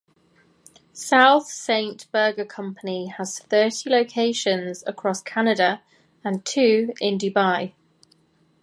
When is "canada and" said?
5.21-6.43